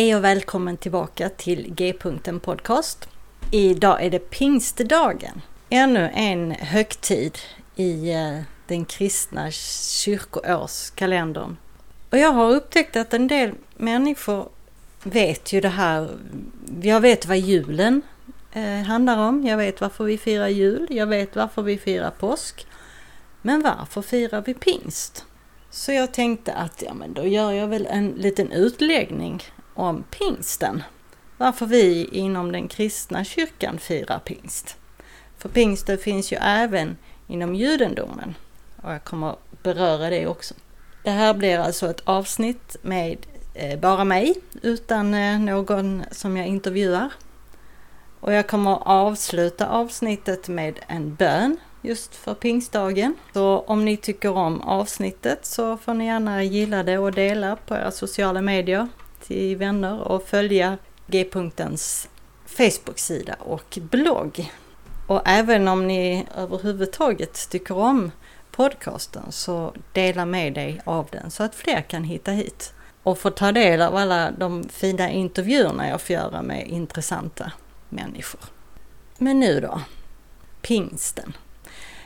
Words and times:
Hej 0.00 0.16
och 0.16 0.24
välkommen 0.24 0.76
tillbaka 0.76 1.28
till 1.28 1.74
G-punkten 1.74 2.40
Podcast. 2.40 3.08
Idag 3.52 4.04
är 4.04 4.10
det 4.10 4.18
pingstdagen. 4.18 5.40
Ännu 5.70 6.10
en 6.14 6.50
högtid 6.50 7.38
i 7.76 8.12
eh, 8.12 8.40
den 8.66 8.84
kristna 8.84 9.50
kyrkoårskalendern. 9.50 11.56
Och 12.10 12.18
jag 12.18 12.32
har 12.32 12.50
upptäckt 12.50 12.96
att 12.96 13.14
en 13.14 13.28
del 13.28 13.52
människor 13.76 14.48
vet 15.02 15.52
ju 15.52 15.60
det 15.60 15.68
här. 15.68 16.08
Jag 16.82 17.00
vet 17.00 17.26
vad 17.26 17.38
julen 17.38 18.02
eh, 18.52 18.82
handlar 18.82 19.28
om. 19.28 19.46
Jag 19.46 19.56
vet 19.56 19.80
varför 19.80 20.04
vi 20.04 20.18
firar 20.18 20.48
jul. 20.48 20.86
Jag 20.90 21.06
vet 21.06 21.36
varför 21.36 21.62
vi 21.62 21.78
firar 21.78 22.10
påsk. 22.10 22.66
Men 23.42 23.62
varför 23.62 24.02
firar 24.02 24.42
vi 24.46 24.54
pingst? 24.54 25.24
Så 25.70 25.92
jag 25.92 26.12
tänkte 26.12 26.54
att 26.54 26.82
ja, 26.86 26.94
men 26.94 27.14
då 27.14 27.26
gör 27.26 27.52
jag 27.52 27.68
väl 27.68 27.86
en 27.86 28.08
liten 28.08 28.52
utläggning 28.52 29.42
om 29.80 30.04
pingsten. 30.10 30.82
Varför 31.36 31.66
vi 31.66 32.04
inom 32.12 32.52
den 32.52 32.68
kristna 32.68 33.24
kyrkan 33.24 33.78
firar 33.78 34.18
pingst. 34.18 34.76
För 35.38 35.48
pingsten 35.48 35.98
finns 35.98 36.32
ju 36.32 36.36
även 36.36 36.96
inom 37.26 37.54
judendomen 37.54 38.34
och 38.82 38.92
jag 38.92 39.04
kommer 39.04 39.36
beröra 39.62 40.10
det 40.10 40.26
också. 40.26 40.54
Det 41.02 41.10
här 41.10 41.34
blir 41.34 41.58
alltså 41.58 41.90
ett 41.90 42.02
avsnitt 42.04 42.76
med 42.82 43.26
eh, 43.54 43.78
bara 43.78 44.04
mig 44.04 44.34
utan 44.62 45.14
eh, 45.14 45.38
någon 45.38 46.04
som 46.10 46.36
jag 46.36 46.46
intervjuar. 46.46 47.12
Och 48.20 48.32
jag 48.32 48.48
kommer 48.48 48.88
avsluta 48.88 49.68
avsnittet 49.68 50.48
med 50.48 50.78
en 50.86 51.14
bön 51.14 51.56
just 51.82 52.14
för 52.14 52.34
pingstdagen. 52.34 53.14
Så 53.32 53.64
om 53.66 53.84
ni 53.84 53.96
tycker 53.96 54.36
om 54.36 54.60
avsnittet 54.60 55.46
så 55.46 55.76
får 55.76 55.94
ni 55.94 56.06
gärna 56.06 56.42
gilla 56.42 56.82
det 56.82 56.98
och 56.98 57.12
dela 57.12 57.56
på 57.56 57.74
era 57.74 57.90
sociala 57.90 58.42
medier 58.42 58.88
till 59.26 59.56
vänner 59.56 60.00
och 60.00 60.28
följa 60.28 60.78
G-punktens 61.06 62.08
Facebook-sida 62.46 63.34
och 63.34 63.78
blogg. 63.80 64.52
Och 65.06 65.22
även 65.24 65.68
om 65.68 65.86
ni 65.86 66.26
överhuvudtaget 66.36 67.50
tycker 67.50 67.76
om 67.76 68.10
podcasten 68.50 69.32
så 69.32 69.74
dela 69.92 70.26
med 70.26 70.54
dig 70.54 70.80
av 70.84 71.08
den 71.12 71.30
så 71.30 71.42
att 71.42 71.54
fler 71.54 71.82
kan 71.82 72.04
hitta 72.04 72.30
hit 72.30 72.72
och 73.02 73.18
få 73.18 73.30
ta 73.30 73.52
del 73.52 73.82
av 73.82 73.96
alla 73.96 74.30
de 74.30 74.68
fina 74.68 75.10
intervjuerna 75.10 75.88
jag 75.88 76.00
får 76.00 76.14
göra 76.14 76.42
med 76.42 76.68
intressanta 76.68 77.52
människor. 77.88 78.40
Men 79.18 79.40
nu 79.40 79.60
då, 79.60 79.80
pingsten. 80.62 81.36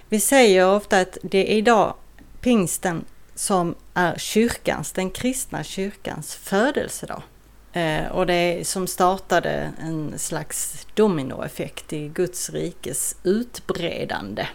Vi 0.08 0.20
säger 0.20 0.74
ofta 0.76 1.00
att 1.00 1.18
det 1.22 1.52
är 1.52 1.56
idag 1.56 1.94
pingsten 2.40 3.04
som 3.34 3.74
är 3.94 4.18
kyrkans, 4.18 4.92
den 4.92 5.10
kristna 5.10 5.64
kyrkans 5.64 6.34
födelsedag. 6.34 7.22
Eh, 7.72 8.06
och 8.06 8.26
det 8.26 8.66
som 8.66 8.86
startade 8.86 9.72
en 9.80 10.18
slags 10.18 10.86
dominoeffekt 10.94 11.92
i 11.92 12.08
Guds 12.08 12.50
rikes 12.50 13.16
utbredande. 13.22 14.46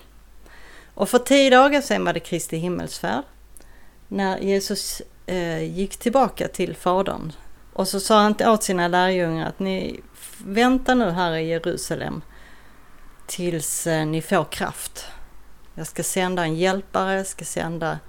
Och 0.94 1.10
för 1.10 1.20
tio 1.20 1.50
dagar 1.50 1.82
sedan 1.82 2.06
var 2.06 2.14
det 2.14 2.20
Kristi 2.20 2.58
himmelsfärd. 2.58 3.24
När 4.08 4.38
Jesus 4.38 5.02
eh, 5.26 5.64
gick 5.64 5.98
tillbaka 5.98 6.48
till 6.48 6.76
Fadern. 6.76 7.32
Och 7.74 7.88
så 7.88 8.00
sa 8.00 8.22
han 8.22 8.36
åt 8.46 8.64
sina 8.64 8.88
lärjungar 8.88 9.48
att 9.48 9.60
ni 9.60 10.00
väntar 10.38 10.96
nu 10.96 11.10
här 11.10 11.36
i 11.36 11.48
Jerusalem 11.48 12.22
tills 13.28 13.88
eh, 13.88 14.06
ni 14.06 14.22
får 14.22 14.44
kraft. 14.44 15.06
Jag 15.76 15.88
ska 15.88 16.04
sända 16.04 16.44
en 16.44 16.56
hjälpare, 16.56 17.18
jag 17.18 17.28
ska 17.28 17.46
sända 17.46 18.00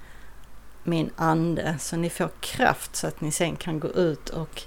min 0.85 1.11
ande 1.17 1.77
så 1.79 1.97
ni 1.97 2.11
får 2.11 2.31
kraft 2.41 2.97
så 2.97 3.07
att 3.07 3.21
ni 3.21 3.33
sen 3.33 3.57
kan 3.57 3.81
gå 3.81 3.89
ut 3.89 4.29
och 4.29 4.63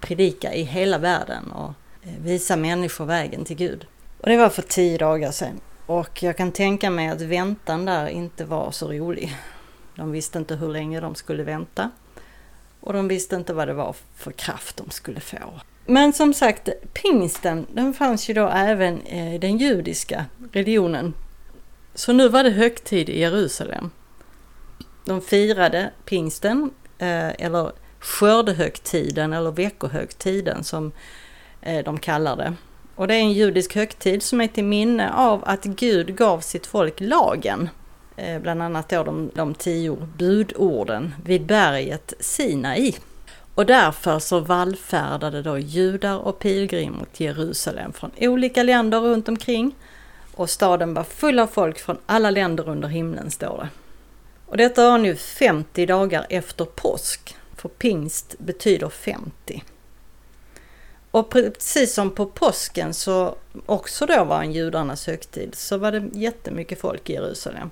predika 0.00 0.54
i 0.54 0.62
hela 0.62 0.98
världen 0.98 1.50
och 1.50 1.72
eh, 2.02 2.12
visa 2.20 2.56
människor 2.56 3.04
vägen 3.04 3.44
till 3.44 3.56
Gud. 3.56 3.86
Och 4.20 4.28
det 4.28 4.36
var 4.36 4.48
för 4.48 4.62
tio 4.62 4.98
dagar 4.98 5.30
sedan. 5.30 5.60
Och 5.86 6.22
jag 6.22 6.36
kan 6.36 6.52
tänka 6.52 6.90
mig 6.90 7.08
att 7.08 7.20
väntan 7.20 7.84
där 7.84 8.08
inte 8.08 8.44
var 8.44 8.70
så 8.70 8.92
rolig. 8.92 9.36
De 9.94 10.12
visste 10.12 10.38
inte 10.38 10.56
hur 10.56 10.68
länge 10.68 11.00
de 11.00 11.14
skulle 11.14 11.42
vänta. 11.42 11.90
Och 12.80 12.92
de 12.92 13.08
visste 13.08 13.36
inte 13.36 13.54
vad 13.54 13.68
det 13.68 13.74
var 13.74 13.96
för 14.14 14.32
kraft 14.32 14.76
de 14.76 14.90
skulle 14.90 15.20
få. 15.20 15.60
Men 15.86 16.12
som 16.12 16.34
sagt, 16.34 16.68
pingsten 16.92 17.66
den 17.72 17.94
fanns 17.94 18.30
ju 18.30 18.34
då 18.34 18.48
även 18.48 19.02
eh, 19.02 19.34
i 19.34 19.38
den 19.38 19.58
judiska 19.58 20.24
religionen. 20.52 21.14
Så 21.94 22.12
nu 22.12 22.28
var 22.28 22.44
det 22.44 22.50
högtid 22.50 23.08
i 23.08 23.20
Jerusalem. 23.20 23.90
De 25.06 25.20
firade 25.20 25.90
pingsten, 26.04 26.70
eh, 26.98 27.28
eller 27.28 27.72
skördehögtiden 28.00 29.32
eller 29.32 29.50
veckohögtiden 29.50 30.64
som 30.64 30.92
eh, 31.60 31.84
de 31.84 31.98
kallar 31.98 32.36
det. 32.36 32.54
Och 32.94 33.08
det 33.08 33.14
är 33.14 33.20
en 33.20 33.32
judisk 33.32 33.74
högtid 33.74 34.22
som 34.22 34.40
är 34.40 34.48
till 34.48 34.64
minne 34.64 35.12
av 35.12 35.42
att 35.46 35.64
Gud 35.64 36.16
gav 36.16 36.40
sitt 36.40 36.66
folk 36.66 37.00
lagen. 37.00 37.68
Eh, 38.16 38.38
bland 38.40 38.62
annat 38.62 38.88
då 38.88 39.04
de, 39.04 39.30
de 39.34 39.54
tio 39.54 39.96
budorden 40.18 41.14
vid 41.24 41.46
berget 41.46 42.14
Sinai. 42.20 42.94
Och 43.54 43.66
därför 43.66 44.18
så 44.18 44.40
vallfärdade 44.40 45.42
då 45.42 45.58
judar 45.58 46.18
och 46.18 46.38
pilgrimer 46.38 47.04
till 47.12 47.26
Jerusalem 47.26 47.92
från 47.92 48.10
olika 48.20 48.62
länder 48.62 49.00
runt 49.00 49.28
omkring. 49.28 49.74
Och 50.34 50.50
staden 50.50 50.94
var 50.94 51.04
full 51.04 51.38
av 51.38 51.46
folk 51.46 51.78
från 51.78 51.98
alla 52.06 52.30
länder 52.30 52.68
under 52.68 52.88
himlen 52.88 53.30
står 53.30 53.58
det. 53.58 53.68
Och 54.46 54.56
detta 54.56 54.90
var 54.90 54.98
nu 54.98 55.16
50 55.16 55.86
dagar 55.86 56.26
efter 56.30 56.64
påsk, 56.64 57.36
för 57.56 57.68
pingst 57.68 58.34
betyder 58.38 58.88
50. 58.88 59.64
Och 61.10 61.30
precis 61.30 61.94
som 61.94 62.10
på 62.10 62.26
påsken 62.26 62.94
så 62.94 63.36
också 63.66 64.06
då 64.06 64.24
var 64.24 64.42
en 64.42 64.52
judarnas 64.52 65.06
högtid 65.06 65.54
så 65.54 65.78
var 65.78 65.92
det 65.92 66.08
jättemycket 66.12 66.80
folk 66.80 67.10
i 67.10 67.12
Jerusalem. 67.12 67.70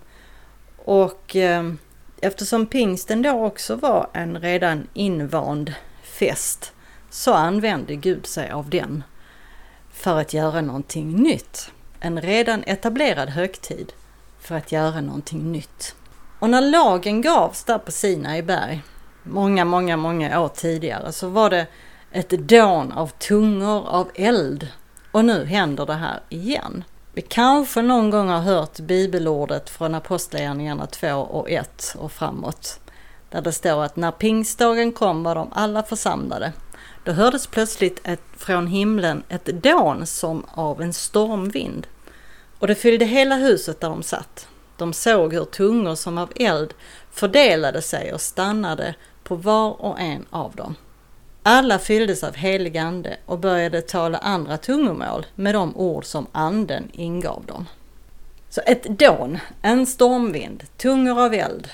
Och 0.85 1.37
eh, 1.37 1.73
eftersom 2.21 2.67
pingsten 2.67 3.23
då 3.23 3.45
också 3.45 3.77
var 3.77 4.11
en 4.13 4.41
redan 4.41 4.89
invand 4.95 5.75
fest 6.03 6.73
så 7.11 7.33
använde 7.33 7.97
Gud 7.97 8.27
sig 8.27 8.51
av 8.51 8.71
den 8.71 9.03
för 9.93 10.21
att 10.21 10.35
göra 10.35 10.61
någonting 10.61 11.17
nytt. 11.17 11.71
En 12.01 12.21
redan 12.21 12.65
etablerad 12.67 13.29
högtid 13.29 13.93
för 14.41 14.55
att 14.55 14.73
göra 14.73 15.01
någonting 15.01 15.53
nytt. 15.53 15.95
Och 16.39 16.51
när 16.51 16.61
lagen 16.61 17.23
gavs 17.23 17.65
där 17.65 17.79
på 17.79 17.93
Sinai 17.93 18.43
berg, 18.43 18.83
många, 19.23 19.65
många, 19.65 19.97
många 19.97 20.41
år 20.41 20.49
tidigare, 20.49 21.13
så 21.13 21.29
var 21.29 21.51
det 21.51 21.67
ett 22.13 22.31
dån 22.31 22.93
av 22.93 23.09
tungor 23.09 23.89
av 23.89 24.11
eld. 24.15 24.69
Och 25.11 25.25
nu 25.25 25.45
händer 25.45 25.87
det 25.87 25.95
här 25.95 26.21
igen. 26.29 26.85
Vi 27.13 27.23
kanske 27.23 27.83
någon 27.83 28.11
gång 28.11 28.29
har 28.29 28.41
hört 28.41 28.81
bibelordet 28.81 29.71
från 29.71 29.95
Apostlagärningarna 29.95 30.87
2 30.87 31.09
och 31.09 31.51
1 31.51 31.97
och 31.99 32.13
framåt. 32.13 32.81
Där 33.31 33.43
det 33.43 33.53
står 33.53 33.85
att 33.85 33.97
när 33.97 34.11
pingstdagen 34.11 34.93
kom 34.93 35.23
var 35.23 35.35
de 35.35 35.49
alla 35.53 35.83
församlade. 35.83 36.53
Då 37.05 37.13
hördes 37.13 37.47
plötsligt 37.47 38.01
ett, 38.05 38.23
från 38.37 38.67
himlen 38.67 39.23
ett 39.29 39.47
dån 39.47 40.07
som 40.07 40.45
av 40.49 40.83
en 40.83 40.93
stormvind. 40.93 41.87
Och 42.59 42.67
det 42.67 42.75
fyllde 42.75 43.05
hela 43.05 43.37
huset 43.37 43.81
där 43.81 43.89
de 43.89 44.03
satt. 44.03 44.49
De 44.77 44.93
såg 44.93 45.33
hur 45.33 45.45
tungor 45.45 45.95
som 45.95 46.19
av 46.19 46.33
eld 46.37 46.75
fördelade 47.11 47.83
sig 47.83 48.13
och 48.13 48.21
stannade 48.21 48.95
på 49.25 49.35
var 49.35 49.83
och 49.83 50.01
en 50.01 50.27
av 50.31 50.57
dem. 50.57 50.75
Alla 51.43 51.79
fylldes 51.79 52.25
av 52.25 52.35
helig 52.35 52.79
ande 52.79 53.17
och 53.27 53.39
började 53.39 53.83
tala 53.83 54.19
andra 54.19 54.59
tungomål 54.59 55.27
med 55.35 55.55
de 55.55 55.77
ord 55.77 56.05
som 56.05 56.27
anden 56.33 56.89
ingav 56.93 57.45
dem. 57.47 57.67
Så 58.49 58.61
ett 58.67 58.85
dån, 58.85 59.39
en 59.63 59.87
stormvind, 59.87 60.65
tungor 60.77 61.25
av 61.25 61.35
eld. 61.35 61.69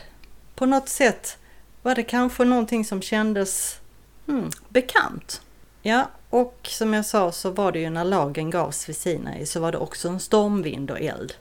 På 0.54 0.66
något 0.66 0.88
sätt 0.88 1.38
var 1.82 1.94
det 1.94 2.02
kanske 2.02 2.44
någonting 2.44 2.84
som 2.84 3.02
kändes 3.02 3.80
hmm, 4.26 4.50
bekant. 4.68 5.40
Ja, 5.82 6.08
och 6.30 6.68
som 6.70 6.94
jag 6.94 7.06
sa 7.06 7.32
så 7.32 7.50
var 7.50 7.72
det 7.72 7.78
ju 7.78 7.90
när 7.90 8.04
lagen 8.04 8.50
gavs 8.50 8.88
vid 8.88 8.96
Sinai 8.96 9.46
så 9.46 9.60
var 9.60 9.72
det 9.72 9.78
också 9.78 10.08
en 10.08 10.20
stormvind 10.20 10.90
och 10.90 11.00
eld. 11.00 11.34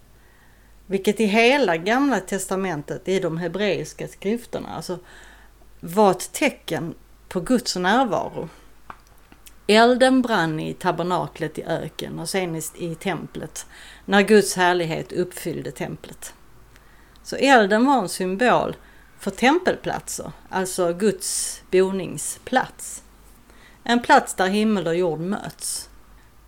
Vilket 0.89 1.19
i 1.19 1.25
hela 1.25 1.77
gamla 1.77 2.19
testamentet, 2.19 3.07
i 3.07 3.19
de 3.19 3.37
hebreiska 3.37 4.07
skrifterna, 4.07 4.69
alltså 4.75 4.99
var 5.79 6.11
ett 6.11 6.33
tecken 6.33 6.93
på 7.27 7.39
Guds 7.39 7.75
närvaro. 7.75 8.49
Elden 9.67 10.21
brann 10.21 10.59
i 10.59 10.73
tabernaklet 10.73 11.57
i 11.57 11.63
öken 11.63 12.19
och 12.19 12.29
sen 12.29 12.61
i 12.75 12.95
templet 12.99 13.65
när 14.05 14.21
Guds 14.21 14.55
härlighet 14.55 15.11
uppfyllde 15.11 15.71
templet. 15.71 16.33
Så 17.23 17.35
elden 17.35 17.85
var 17.85 18.01
en 18.01 18.09
symbol 18.09 18.75
för 19.19 19.31
tempelplatser, 19.31 20.31
alltså 20.49 20.93
Guds 20.93 21.61
boningsplats. 21.71 23.03
En 23.83 24.01
plats 24.01 24.33
där 24.33 24.47
himmel 24.47 24.87
och 24.87 24.95
jord 24.95 25.19
möts. 25.19 25.88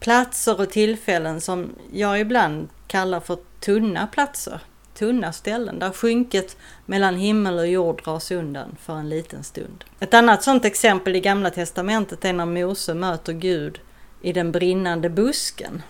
Platser 0.01 0.62
och 0.62 0.69
tillfällen 0.69 1.42
som 1.42 1.75
jag 1.92 2.19
ibland 2.19 2.69
kallar 2.88 3.19
för 3.19 3.38
tunna 3.59 4.07
platser, 4.07 4.59
tunna 4.94 5.33
ställen 5.33 5.80
där 5.80 5.92
skynket 5.92 6.57
mellan 6.86 7.15
himmel 7.15 7.59
och 7.59 7.68
jord 7.68 8.03
dras 8.03 8.31
undan 8.31 8.75
för 8.81 8.94
en 8.94 9.09
liten 9.09 9.44
stund. 9.44 9.83
Ett 10.00 10.13
annat 10.13 10.44
sådant 10.44 10.65
exempel 10.65 11.15
i 11.15 11.19
Gamla 11.19 11.50
Testamentet 11.50 12.25
är 12.25 12.33
när 12.33 12.45
Mose 12.45 12.94
möter 12.94 13.33
Gud 13.33 13.80
i 14.21 14.33
den 14.33 14.51
brinnande 14.51 15.09
busken. 15.09 15.81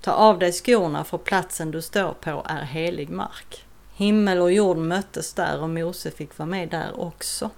Ta 0.00 0.12
av 0.12 0.38
dig 0.38 0.52
skorna 0.52 1.04
för 1.04 1.18
platsen 1.18 1.70
du 1.70 1.82
står 1.82 2.12
på 2.12 2.46
är 2.48 2.62
helig 2.62 3.10
mark. 3.10 3.66
Himmel 3.94 4.40
och 4.40 4.52
jord 4.52 4.76
möttes 4.76 5.32
där 5.32 5.60
och 5.60 5.70
Mose 5.70 6.10
fick 6.10 6.38
vara 6.38 6.48
med 6.48 6.68
där 6.68 7.00
också. 7.00 7.50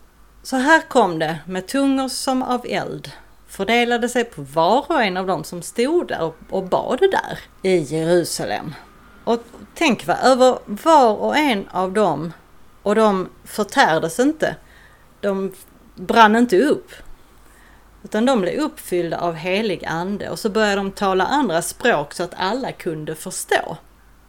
Så 0.43 0.57
här 0.57 0.81
kom 0.81 1.19
det 1.19 1.39
med 1.47 1.67
tungor 1.67 2.09
som 2.09 2.43
av 2.43 2.67
eld 2.69 3.13
fördelade 3.49 4.09
sig 4.09 4.25
på 4.25 4.43
var 4.43 4.91
och 4.91 5.03
en 5.03 5.17
av 5.17 5.27
dem 5.27 5.45
som 5.45 5.63
stod 5.63 6.09
där 6.09 6.33
och 6.51 6.65
bad 6.65 6.99
där 7.01 7.39
i 7.63 7.79
Jerusalem. 7.79 8.75
Och 9.25 9.41
tänk 9.75 10.07
va, 10.07 10.17
över 10.17 10.59
var 10.67 11.15
och 11.15 11.37
en 11.37 11.69
av 11.69 11.93
dem 11.93 12.33
och 12.83 12.95
de 12.95 13.29
förtärdes 13.45 14.21
inte. 14.21 14.57
De 15.21 15.53
brann 15.95 16.37
inte 16.37 16.59
upp. 16.59 16.93
Utan 18.05 18.27
de 18.27 18.41
blev 18.41 18.55
uppfyllda 18.55 19.19
av 19.19 19.35
helig 19.35 19.85
ande 19.85 20.31
och 20.31 20.39
så 20.39 20.51
började 20.51 20.77
de 20.77 20.91
tala 20.91 21.27
andra 21.27 21.63
språk 21.63 22.15
så 22.15 22.23
att 22.23 22.35
alla 22.37 22.73
kunde 22.73 23.15
förstå. 23.15 23.77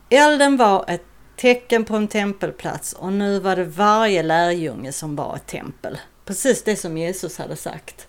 Elden 0.10 0.58
var 0.58 0.86
ett 0.88 1.06
tecken 1.36 1.86
på 1.86 1.96
en 1.96 2.08
tempelplats 2.08 2.94
och 2.94 3.14
nu 3.14 3.40
var 3.40 3.56
det 3.56 3.64
varje 3.64 4.24
lärjunge 4.24 4.92
som 4.92 5.16
var 5.16 5.36
ett 5.36 5.48
tempel. 5.48 5.98
Precis 6.26 6.64
det 6.64 6.76
som 6.76 6.98
Jesus 6.98 7.38
hade 7.38 7.56
sagt. 7.56 8.09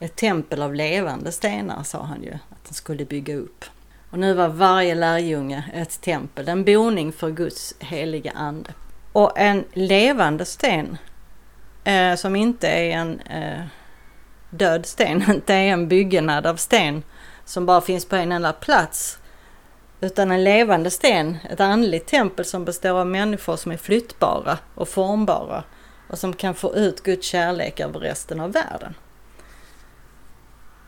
Ett 0.00 0.16
tempel 0.16 0.62
av 0.62 0.74
levande 0.74 1.32
stenar 1.32 1.82
sa 1.82 2.02
han 2.02 2.22
ju 2.22 2.32
att 2.32 2.66
han 2.66 2.74
skulle 2.74 3.04
bygga 3.04 3.36
upp. 3.36 3.64
Och 4.10 4.18
nu 4.18 4.34
var 4.34 4.48
varje 4.48 4.94
lärjunge 4.94 5.64
ett 5.74 6.00
tempel, 6.00 6.48
en 6.48 6.64
boning 6.64 7.12
för 7.12 7.30
Guds 7.30 7.74
heliga 7.78 8.30
ande. 8.30 8.70
Och 9.12 9.38
en 9.38 9.64
levande 9.72 10.44
sten 10.44 10.98
eh, 11.84 12.14
som 12.14 12.36
inte 12.36 12.68
är 12.68 12.90
en 12.90 13.20
eh, 13.20 13.64
död 14.50 14.86
sten, 14.86 15.24
inte 15.30 15.54
är 15.54 15.72
en 15.72 15.88
byggnad 15.88 16.46
av 16.46 16.56
sten 16.56 17.02
som 17.44 17.66
bara 17.66 17.80
finns 17.80 18.04
på 18.04 18.16
en 18.16 18.32
enda 18.32 18.52
plats. 18.52 19.18
Utan 20.00 20.30
en 20.30 20.44
levande 20.44 20.90
sten, 20.90 21.36
ett 21.50 21.60
andligt 21.60 22.06
tempel 22.06 22.44
som 22.44 22.64
består 22.64 23.00
av 23.00 23.06
människor 23.06 23.56
som 23.56 23.72
är 23.72 23.76
flyttbara 23.76 24.58
och 24.74 24.88
formbara 24.88 25.64
och 26.08 26.18
som 26.18 26.32
kan 26.32 26.54
få 26.54 26.74
ut 26.74 27.02
Guds 27.02 27.26
kärlek 27.26 27.80
över 27.80 28.00
resten 28.00 28.40
av 28.40 28.52
världen. 28.52 28.94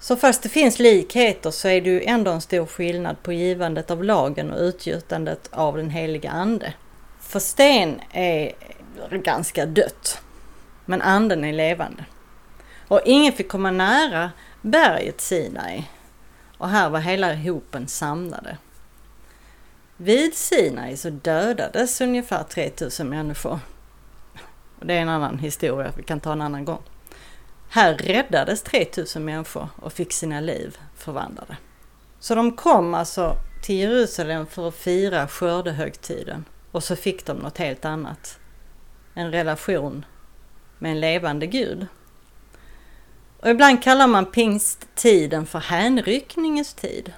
Så 0.01 0.17
fast 0.17 0.43
det 0.43 0.49
finns 0.49 0.79
likheter 0.79 1.51
så 1.51 1.69
är 1.69 1.81
det 1.81 1.91
ju 1.91 2.03
ändå 2.03 2.31
en 2.31 2.41
stor 2.41 2.67
skillnad 2.67 3.23
på 3.23 3.33
givandet 3.33 3.91
av 3.91 4.05
lagen 4.05 4.53
och 4.53 4.61
utgjutandet 4.61 5.49
av 5.53 5.77
den 5.77 5.91
heliga 5.91 6.31
ande. 6.31 6.75
För 7.21 7.41
sten 7.41 8.01
är 8.13 8.53
ganska 9.11 9.67
dött, 9.67 10.23
men 10.85 11.03
anden 11.03 11.45
är 11.45 11.53
levande. 11.53 12.05
Och 12.89 13.01
ingen 13.05 13.33
fick 13.33 13.49
komma 13.49 13.71
nära 13.71 14.31
berget 14.63 15.21
Sinai. 15.21 15.85
Och 16.59 16.69
här 16.69 16.91
var 16.91 17.01
hela 17.01 17.35
hopen 17.35 17.89
samlade. 17.89 18.57
Vid 19.97 20.35
Sinai 20.35 20.97
så 20.97 21.11
dödades 21.11 22.01
ungefär 22.01 22.43
3000 22.43 23.09
människor. 23.09 23.59
Och 24.79 24.87
det 24.87 24.95
är 24.95 25.01
en 25.01 25.09
annan 25.09 25.39
historia, 25.39 25.93
vi 25.97 26.03
kan 26.03 26.21
ta 26.21 26.33
en 26.33 26.43
annan 26.43 26.65
gång. 26.65 26.83
Här 27.71 27.95
räddades 27.95 28.63
3000 28.63 29.25
människor 29.25 29.69
och 29.77 29.93
fick 29.93 30.13
sina 30.13 30.41
liv 30.41 30.79
förvandlade. 30.97 31.57
Så 32.21 32.35
de 32.35 32.57
kom 32.57 32.95
alltså 32.95 33.37
till 33.63 33.77
Jerusalem 33.77 34.47
för 34.47 34.69
att 34.69 34.75
fira 34.75 35.29
skördehögtiden 35.29 36.45
och 36.73 36.85
så 36.85 36.97
fick 36.97 37.27
de 37.27 37.37
något 37.37 37.59
helt 37.59 37.85
annat. 37.85 38.39
En 39.15 39.33
relation 39.33 40.05
med 40.79 40.91
en 40.91 41.01
levande 41.01 41.47
Gud. 41.47 41.87
Och 43.41 43.51
ibland 43.51 43.83
kallar 43.83 44.07
man 44.07 44.27
pingsttiden 44.27 45.47
för 45.47 45.59
hänryckningens 45.59 46.75
tid. 46.75 47.13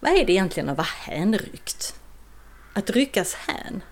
Vad 0.00 0.12
är 0.12 0.24
det 0.24 0.32
egentligen 0.32 0.68
att 0.68 0.76
vara 0.76 0.86
hänryckt? 0.86 1.94
Att 2.74 2.90
ryckas 2.90 3.34
hän? 3.34 3.82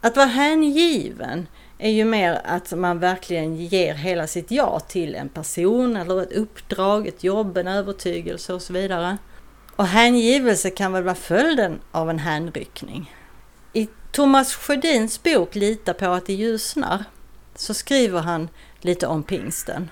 Att 0.00 0.16
vara 0.16 0.26
hängiven 0.26 1.46
är 1.80 1.90
ju 1.90 2.04
mer 2.04 2.40
att 2.44 2.72
man 2.72 2.98
verkligen 2.98 3.56
ger 3.56 3.94
hela 3.94 4.26
sitt 4.26 4.50
ja 4.50 4.80
till 4.80 5.14
en 5.14 5.28
person 5.28 5.96
eller 5.96 6.22
ett 6.22 6.32
uppdrag, 6.32 7.06
ett 7.06 7.24
jobb, 7.24 7.56
en 7.56 7.68
övertygelse 7.68 8.54
och 8.54 8.62
så 8.62 8.72
vidare. 8.72 9.18
Och 9.76 9.86
hängivelse 9.86 10.70
kan 10.70 10.92
väl 10.92 11.02
vara 11.02 11.14
följden 11.14 11.80
av 11.92 12.10
en 12.10 12.18
hänryckning. 12.18 13.14
I 13.72 13.88
Thomas 14.12 14.54
Sjödins 14.54 15.22
bok 15.22 15.54
Lita 15.54 15.94
på 15.94 16.06
att 16.06 16.26
det 16.26 16.32
ljusnar 16.32 17.04
så 17.54 17.74
skriver 17.74 18.20
han 18.20 18.48
lite 18.80 19.06
om 19.06 19.22
pingsten. 19.22 19.90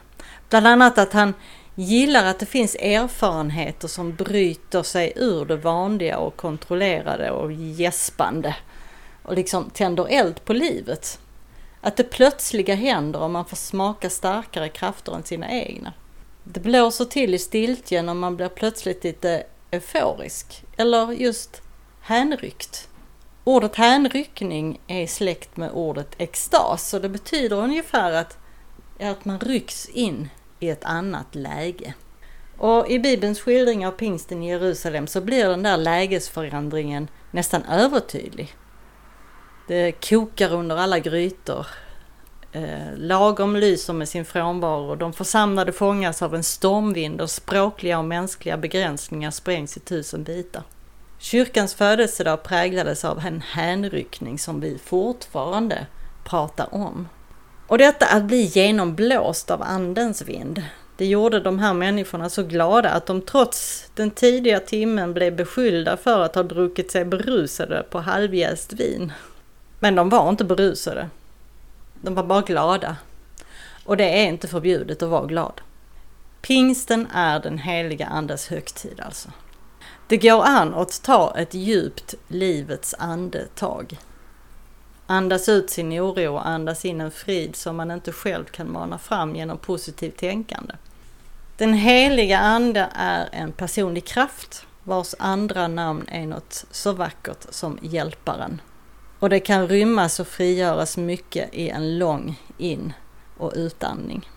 Bland 0.49 0.66
annat 0.66 0.99
att 0.99 1.12
han 1.12 1.35
gillar 1.75 2.25
att 2.25 2.38
det 2.38 2.47
finns 2.47 2.75
erfarenheter 2.75 3.88
som 3.88 4.14
bryter 4.14 4.83
sig 4.83 5.12
ur 5.16 5.45
det 5.45 5.57
vanliga 5.57 6.18
och 6.18 6.37
kontrollerade 6.37 7.30
och 7.30 7.52
gäspande 7.52 8.57
och 9.23 9.35
liksom 9.35 9.71
tänder 9.71 10.07
eld 10.11 10.45
på 10.45 10.52
livet. 10.52 11.18
Att 11.88 11.97
det 11.97 12.04
plötsliga 12.04 12.75
händer 12.75 13.21
och 13.21 13.30
man 13.30 13.45
får 13.45 13.57
smaka 13.57 14.11
starkare 14.11 14.68
krafter 14.68 15.14
än 15.14 15.23
sina 15.23 15.50
egna. 15.50 15.92
Det 16.45 16.61
blåser 16.61 17.04
till 17.04 17.35
i 17.35 17.38
stiltjen 17.38 18.09
och 18.09 18.16
man 18.16 18.37
blir 18.37 18.49
plötsligt 18.49 19.04
lite 19.04 19.42
euforisk 19.71 20.64
eller 20.76 21.12
just 21.12 21.62
hänryckt. 22.00 22.88
Ordet 23.45 23.76
hänryckning 23.76 24.80
är 24.87 25.07
släkt 25.07 25.57
med 25.57 25.71
ordet 25.73 26.09
extas 26.18 26.95
och 26.95 27.00
det 27.00 27.09
betyder 27.09 27.57
ungefär 27.57 28.12
att, 28.12 28.38
att 29.00 29.25
man 29.25 29.40
rycks 29.40 29.87
in 29.88 30.28
i 30.61 30.68
ett 30.68 30.85
annat 30.85 31.35
läge. 31.35 31.95
Och 32.59 32.90
i 32.90 32.99
Bibelns 32.99 33.40
skildring 33.40 33.87
av 33.87 33.90
pingsten 33.90 34.42
i 34.42 34.49
Jerusalem 34.49 35.07
så 35.07 35.21
blir 35.21 35.49
den 35.49 35.62
där 35.62 35.76
lägesförändringen 35.76 37.09
nästan 37.30 37.64
övertydlig. 37.64 38.54
Det 39.69 39.93
kokar 39.93 40.55
under 40.55 40.77
alla 40.77 40.99
grytor. 40.99 41.67
Eh, 42.53 42.97
lagom 42.97 43.57
lyser 43.57 43.93
med 43.93 44.09
sin 44.09 44.25
frånvaro. 44.25 44.95
De 44.95 45.13
församlade 45.13 45.73
fångas 45.73 46.23
av 46.23 46.35
en 46.35 46.45
stormvind 46.45 47.21
och 47.21 47.31
språkliga 47.31 47.99
och 47.99 48.05
mänskliga 48.05 48.57
begränsningar 48.57 49.31
sprängs 49.31 49.77
i 49.77 49.81
tusen 49.81 50.25
bitar. 50.25 50.63
Kyrkans 51.19 51.75
födelsedag 51.75 52.43
präglades 52.43 53.05
av 53.05 53.19
en 53.19 53.41
hänryckning 53.41 54.39
som 54.39 54.61
vi 54.61 54.79
fortfarande 54.79 55.87
pratar 56.25 56.75
om. 56.75 57.09
Och 57.67 57.79
detta 57.79 58.07
att 58.07 58.25
bli 58.25 58.43
genomblåst 58.43 59.51
av 59.51 59.63
andens 59.63 60.23
vind, 60.23 60.63
det 60.97 61.07
gjorde 61.07 61.41
de 61.41 61.59
här 61.59 61.75
människorna 61.75 62.31
så 62.31 62.43
glada 62.43 62.91
att 62.91 63.07
de 63.07 63.23
trots 63.23 63.85
den 63.95 64.11
tidiga 64.11 64.61
timmen 64.61 65.15
blev 65.15 65.37
beskyllda 65.37 65.97
för 65.97 66.21
att 66.21 66.35
ha 66.35 66.43
druckit 66.43 66.91
sig 66.91 67.05
berusade 67.05 67.87
på 67.91 67.99
halvjäst 67.99 68.73
vin. 68.73 69.13
Men 69.78 69.94
de 69.94 70.08
var 70.08 70.28
inte 70.28 70.44
berusade. 70.44 71.08
De 72.00 72.14
var 72.14 72.23
bara 72.23 72.42
glada. 72.42 72.97
Och 73.85 73.97
det 73.97 74.23
är 74.23 74.26
inte 74.26 74.49
förbjudet 74.49 75.02
att 75.02 75.08
vara 75.08 75.26
glad. 75.26 75.61
Pingsten 76.40 77.06
är 77.14 77.40
den 77.40 77.58
heliga 77.58 78.06
andes 78.06 78.49
högtid 78.49 79.00
alltså. 79.00 79.28
Det 80.06 80.16
går 80.16 80.42
an 80.44 80.75
att 80.75 81.02
ta 81.02 81.35
ett 81.37 81.54
djupt 81.54 82.14
livets 82.28 82.94
andetag. 82.99 83.99
andas 85.06 85.49
ut 85.49 85.70
sin 85.70 85.92
oro 85.92 86.35
och 86.35 86.47
andas 86.47 86.85
in 86.85 87.00
en 87.00 87.11
frid 87.11 87.56
som 87.56 87.76
man 87.76 87.90
inte 87.90 88.12
själv 88.12 88.44
kan 88.44 88.73
mana 88.73 88.99
fram 88.99 89.37
genom 89.37 89.58
positivt 89.58 90.16
tänkande. 90.16 90.75
Den 91.56 91.75
heliga 91.75 92.38
Ande 92.38 92.88
är 92.94 93.28
en 93.32 93.52
personlig 93.52 94.04
kraft 94.04 94.66
vars 94.85 95.14
andra 95.18 95.68
namn 95.68 96.04
är 96.08 96.26
något 96.26 96.64
så 96.70 96.92
vackert 96.92 97.47
som 97.50 97.78
Hjälparen. 97.82 98.61
Och 99.19 99.31
det 99.31 99.41
kan 99.41 99.69
rymmas 99.69 100.21
och 100.21 100.29
frigöras 100.29 100.97
mycket 100.97 101.55
i 101.55 101.69
en 101.69 101.99
lång 101.99 102.41
in 102.59 102.93
och 103.39 103.53
utandning. 103.55 104.29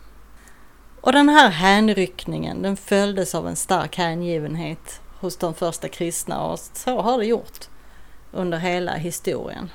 Och 1.01 1.11
den 1.11 1.29
här 1.29 1.49
hänryckningen 1.49 2.61
den 2.61 2.77
följdes 2.77 3.35
av 3.35 3.47
en 3.47 3.55
stark 3.55 3.97
hängivenhet 3.97 5.01
hos 5.19 5.37
de 5.37 5.53
första 5.53 5.87
kristna 5.87 6.43
och 6.43 6.59
så 6.59 7.01
har 7.01 7.17
det 7.17 7.25
gjort 7.25 7.69
under 8.31 8.57
hela 8.57 8.93
historien. 8.93 9.69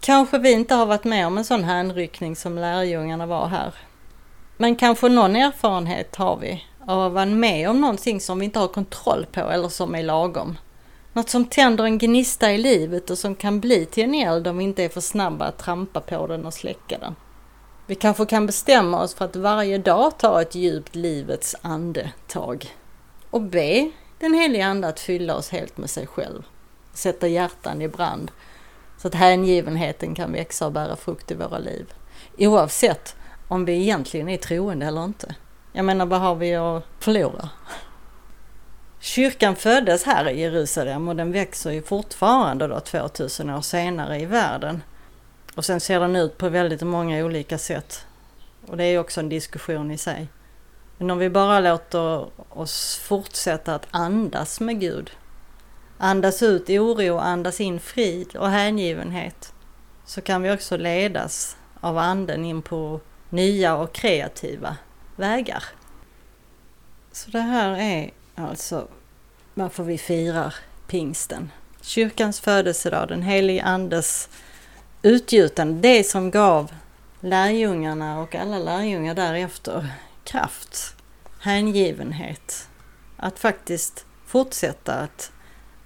Kanske 0.00 0.38
vi 0.38 0.52
inte 0.52 0.74
har 0.74 0.86
varit 0.86 1.04
med 1.04 1.26
om 1.26 1.38
en 1.38 1.44
sån 1.44 1.64
hänryckning 1.64 2.36
som 2.36 2.58
lärjungarna 2.58 3.26
var 3.26 3.46
här. 3.46 3.74
Men 4.56 4.76
kanske 4.76 5.08
någon 5.08 5.36
erfarenhet 5.36 6.16
har 6.16 6.36
vi 6.36 6.64
av 6.86 7.00
att 7.00 7.12
vara 7.12 7.26
med 7.26 7.70
om 7.70 7.80
någonting 7.80 8.20
som 8.20 8.38
vi 8.38 8.44
inte 8.44 8.58
har 8.58 8.68
kontroll 8.68 9.26
på 9.32 9.40
eller 9.40 9.68
som 9.68 9.94
är 9.94 10.02
lagom. 10.02 10.58
Något 11.16 11.28
som 11.30 11.44
tänder 11.44 11.84
en 11.84 11.98
gnista 11.98 12.52
i 12.52 12.58
livet 12.58 13.10
och 13.10 13.18
som 13.18 13.34
kan 13.34 13.60
bli 13.60 13.86
till 13.86 14.04
en 14.04 14.14
eld 14.14 14.46
om 14.46 14.58
vi 14.58 14.64
inte 14.64 14.82
är 14.82 14.88
för 14.88 15.00
snabba 15.00 15.44
att 15.44 15.58
trampa 15.58 16.00
på 16.00 16.26
den 16.26 16.46
och 16.46 16.54
släcka 16.54 16.98
den. 16.98 17.16
Vi 17.86 17.94
kanske 17.94 18.26
kan 18.26 18.46
bestämma 18.46 19.02
oss 19.02 19.14
för 19.14 19.24
att 19.24 19.36
varje 19.36 19.78
dag 19.78 20.18
ta 20.18 20.42
ett 20.42 20.54
djupt 20.54 20.94
livets 20.94 21.56
andetag 21.62 22.74
och 23.30 23.40
be 23.40 23.90
den 24.18 24.34
heliga 24.34 24.66
ande 24.66 24.88
att 24.88 25.00
fylla 25.00 25.36
oss 25.36 25.50
helt 25.50 25.76
med 25.76 25.90
sig 25.90 26.06
själv. 26.06 26.42
Sätta 26.92 27.28
hjärtan 27.28 27.82
i 27.82 27.88
brand 27.88 28.30
så 28.98 29.08
att 29.08 29.14
hängivenheten 29.14 30.14
kan 30.14 30.32
växa 30.32 30.66
och 30.66 30.72
bära 30.72 30.96
frukt 30.96 31.30
i 31.30 31.34
våra 31.34 31.58
liv. 31.58 31.92
Oavsett 32.38 33.16
om 33.48 33.64
vi 33.64 33.72
egentligen 33.72 34.28
är 34.28 34.36
troende 34.36 34.86
eller 34.86 35.04
inte. 35.04 35.34
Jag 35.72 35.84
menar, 35.84 36.06
vad 36.06 36.20
har 36.20 36.34
vi 36.34 36.54
att 36.54 36.84
förlora? 36.98 37.48
Kyrkan 39.04 39.56
föddes 39.56 40.04
här 40.04 40.28
i 40.28 40.40
Jerusalem 40.40 41.08
och 41.08 41.16
den 41.16 41.32
växer 41.32 41.70
ju 41.70 41.82
fortfarande 41.82 42.66
då 42.66 42.80
2000 42.80 43.50
år 43.50 43.60
senare 43.60 44.20
i 44.20 44.26
världen. 44.26 44.82
Och 45.54 45.64
sen 45.64 45.80
ser 45.80 46.00
den 46.00 46.16
ut 46.16 46.38
på 46.38 46.48
väldigt 46.48 46.82
många 46.82 47.24
olika 47.24 47.58
sätt. 47.58 48.06
Och 48.66 48.76
det 48.76 48.84
är 48.84 48.98
också 48.98 49.20
en 49.20 49.28
diskussion 49.28 49.90
i 49.90 49.98
sig. 49.98 50.28
Men 50.98 51.10
om 51.10 51.18
vi 51.18 51.30
bara 51.30 51.60
låter 51.60 52.26
oss 52.48 52.96
fortsätta 52.96 53.74
att 53.74 53.86
andas 53.90 54.60
med 54.60 54.80
Gud, 54.80 55.10
andas 55.98 56.42
ut 56.42 56.70
oro 56.70 57.18
andas 57.18 57.60
in 57.60 57.80
frid 57.80 58.36
och 58.36 58.48
hängivenhet, 58.48 59.52
så 60.04 60.20
kan 60.20 60.42
vi 60.42 60.52
också 60.52 60.76
ledas 60.76 61.56
av 61.80 61.98
anden 61.98 62.44
in 62.44 62.62
på 62.62 63.00
nya 63.30 63.76
och 63.76 63.92
kreativa 63.92 64.76
vägar. 65.16 65.64
Så 67.12 67.30
det 67.30 67.40
här 67.40 67.76
är 67.76 68.10
alltså 68.34 68.88
varför 69.54 69.82
vi 69.84 69.98
firar 69.98 70.54
pingsten. 70.86 71.50
Kyrkans 71.80 72.40
födelsedag, 72.40 73.08
den 73.08 73.22
helige 73.22 73.62
Andes 73.62 74.28
utgjutande, 75.02 75.88
det 75.88 76.04
som 76.04 76.30
gav 76.30 76.72
lärjungarna 77.20 78.20
och 78.20 78.34
alla 78.34 78.58
lärjungar 78.58 79.14
därefter 79.14 79.88
kraft, 80.24 80.94
hängivenhet, 81.40 82.68
att 83.16 83.38
faktiskt 83.38 84.06
fortsätta 84.26 84.94
att 84.94 85.32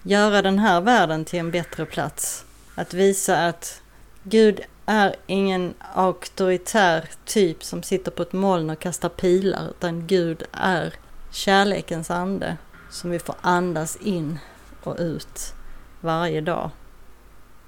göra 0.02 0.42
den 0.42 0.58
här 0.58 0.80
världen 0.80 1.24
till 1.24 1.38
en 1.38 1.50
bättre 1.50 1.86
plats. 1.86 2.44
Att 2.74 2.94
visa 2.94 3.46
att 3.46 3.82
Gud 4.22 4.60
är 4.86 5.16
ingen 5.26 5.74
auktoritär 5.94 7.04
typ 7.24 7.64
som 7.64 7.82
sitter 7.82 8.10
på 8.10 8.22
ett 8.22 8.32
moln 8.32 8.70
och 8.70 8.78
kastar 8.78 9.08
pilar, 9.08 9.70
utan 9.70 10.06
Gud 10.06 10.42
är 10.52 10.94
kärlekens 11.38 12.10
ande 12.10 12.56
som 12.90 13.10
vi 13.10 13.18
får 13.18 13.34
andas 13.40 13.96
in 13.96 14.38
och 14.82 14.96
ut 14.98 15.54
varje 16.00 16.40
dag 16.40 16.70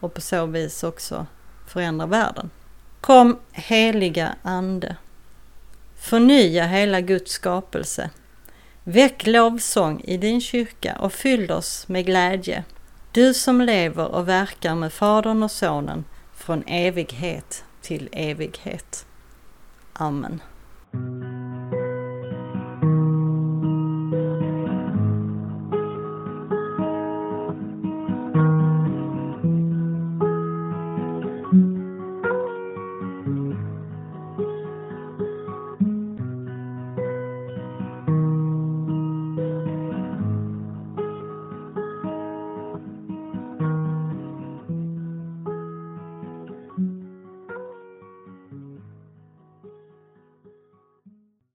och 0.01 0.15
på 0.15 0.21
så 0.21 0.47
vis 0.47 0.83
också 0.83 1.27
förändra 1.67 2.07
världen. 2.07 2.51
Kom 3.01 3.39
heliga 3.53 4.35
Ande. 4.43 4.97
Förnya 5.97 6.67
hela 6.67 7.01
Guds 7.01 7.33
skapelse. 7.33 8.11
Väck 8.85 9.27
lovsång 9.27 10.01
i 10.05 10.17
din 10.17 10.41
kyrka 10.41 10.97
och 11.01 11.13
fyll 11.13 11.51
oss 11.51 11.89
med 11.89 12.07
glädje. 12.07 12.65
Du 13.13 13.35
som 13.35 13.61
lever 13.61 14.07
och 14.07 14.29
verkar 14.29 14.75
med 14.75 14.93
Fadern 14.93 15.43
och 15.43 15.51
Sonen 15.51 16.05
från 16.35 16.63
evighet 16.67 17.65
till 17.83 18.09
evighet. 18.13 19.07
Amen. 19.93 20.41